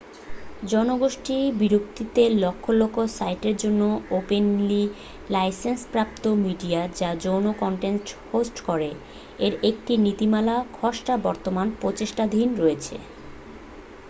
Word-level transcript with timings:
জনগোষ্ঠীর 0.67 1.53
বিরক্তিতে 1.59 2.29
লক্ষ 2.39 2.73
লক্ষ 2.73 3.11
সাইটের 3.11 3.57
জন্য 3.57 4.01
ওপেনলি-লাইসেন্সপ্রাপ্ত 4.11 6.27
মিডিয়া 6.45 6.87
যা 6.95 7.15
যৌন 7.23 7.53
কন্টেন্ট 7.59 8.15
হোস্ট 8.27 8.61
করে 8.65 8.93
এর 9.39 9.53
একটি 9.69 9.97
নীতিমালার 10.05 10.65
খসড়া 10.73 11.17
বর্তমানে 11.25 11.71
প্রচেষ্টাধীন 11.81 12.55
রয়েছে 12.55 12.97